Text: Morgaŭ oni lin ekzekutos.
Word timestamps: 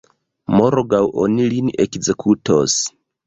Morgaŭ 0.59 1.01
oni 1.25 1.45
lin 1.53 1.69
ekzekutos. 1.87 2.79